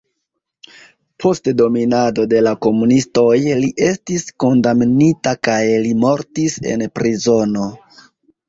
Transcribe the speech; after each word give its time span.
Post 1.23 1.49
dominado 1.59 2.25
de 2.31 2.39
la 2.47 2.53
komunistoj 2.67 3.35
li 3.61 3.71
estis 3.91 4.25
kondamnita 4.45 5.37
kaj 5.49 5.61
li 5.87 5.93
mortis 6.07 6.61
en 6.73 6.89
prizono. 6.99 7.71